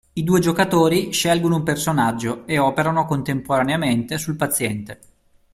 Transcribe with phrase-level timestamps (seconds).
[0.13, 4.99] I due giocatori scelgono un personaggio e operano contemporaneamente sul paziente.